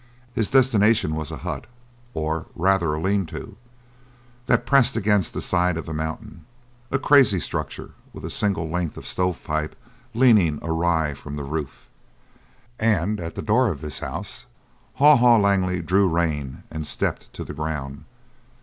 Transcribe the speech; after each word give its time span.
His 0.33 0.49
destination 0.49 1.13
was 1.13 1.29
a 1.29 1.37
hut, 1.45 1.65
or 2.15 2.47
rather 2.55 2.95
a 2.95 2.99
lean 2.99 3.27
to, 3.27 3.55
that 4.47 4.65
pressed 4.65 4.95
against 4.95 5.35
the 5.35 5.41
side 5.41 5.77
of 5.77 5.85
the 5.85 5.93
mountain, 5.93 6.43
a 6.89 6.97
crazy 6.97 7.39
structure 7.39 7.91
with 8.11 8.25
a 8.25 8.31
single 8.31 8.67
length 8.67 8.97
of 8.97 9.05
stove 9.05 9.43
pipe 9.43 9.75
leaning 10.15 10.57
awry 10.63 11.13
from 11.13 11.35
the 11.35 11.43
roof. 11.43 11.87
And 12.79 13.19
at 13.19 13.35
the 13.35 13.43
door 13.43 13.67
of 13.69 13.81
this 13.81 13.99
house 13.99 14.47
Haw 14.95 15.17
Haw 15.17 15.37
Langley 15.37 15.83
drew 15.83 16.09
rein 16.09 16.63
and 16.71 16.87
stepped 16.87 17.31
to 17.33 17.43
the 17.43 17.53
ground. 17.53 18.05